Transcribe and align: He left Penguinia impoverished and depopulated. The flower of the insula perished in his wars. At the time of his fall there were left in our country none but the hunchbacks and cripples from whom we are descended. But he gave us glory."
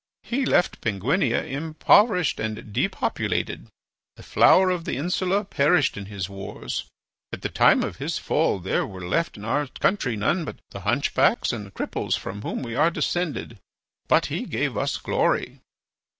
He 0.23 0.47
left 0.47 0.81
Penguinia 0.81 1.43
impoverished 1.45 2.39
and 2.39 2.73
depopulated. 2.73 3.67
The 4.15 4.23
flower 4.23 4.71
of 4.71 4.83
the 4.85 4.97
insula 4.97 5.43
perished 5.45 5.95
in 5.95 6.07
his 6.07 6.27
wars. 6.27 6.85
At 7.31 7.43
the 7.43 7.49
time 7.49 7.83
of 7.83 7.97
his 7.97 8.17
fall 8.17 8.57
there 8.57 8.87
were 8.87 9.05
left 9.07 9.37
in 9.37 9.45
our 9.45 9.67
country 9.67 10.15
none 10.15 10.43
but 10.43 10.55
the 10.71 10.79
hunchbacks 10.79 11.53
and 11.53 11.71
cripples 11.75 12.17
from 12.17 12.41
whom 12.41 12.63
we 12.63 12.73
are 12.73 12.89
descended. 12.89 13.59
But 14.07 14.25
he 14.25 14.47
gave 14.47 14.75
us 14.75 14.97
glory." 14.97 15.59